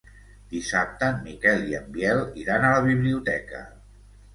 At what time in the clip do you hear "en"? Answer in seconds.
1.11-1.21, 1.83-1.95